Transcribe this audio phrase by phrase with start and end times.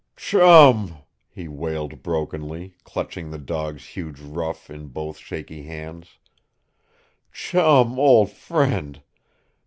[0.15, 0.97] "Chum!"
[1.29, 6.17] he wailed brokenly, clutching the dog's huge ruff in both shaky hands.
[7.31, 9.03] "Chum, old friend!